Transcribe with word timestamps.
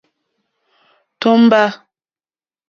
Tómbâ. 1.21 1.61